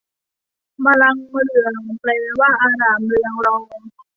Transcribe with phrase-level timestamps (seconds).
[0.85, 3.65] มลังเมลือง แปลว่า อร่ามเรืองรอง